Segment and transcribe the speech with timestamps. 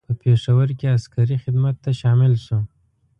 [0.07, 2.59] په پېښور کې عسکري خدمت ته شامل شو.